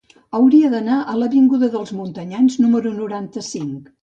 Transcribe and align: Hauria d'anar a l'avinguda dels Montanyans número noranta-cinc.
Hauria 0.37 0.71
d'anar 0.73 0.95
a 1.01 1.13
l'avinguda 1.23 1.69
dels 1.75 1.93
Montanyans 1.99 2.57
número 2.65 2.97
noranta-cinc. 2.97 3.95